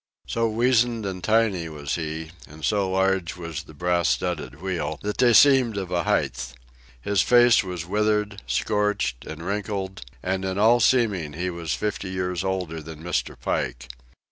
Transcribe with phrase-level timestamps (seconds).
[0.25, 5.19] So weazened and tiny was he, and so large was the brass studded wheel, that
[5.19, 6.53] they seemed of a height.
[6.99, 12.43] His face was withered, scorched, and wrinkled, and in all seeming he was fifty years
[12.43, 13.39] older than Mr.
[13.39, 13.89] Pike.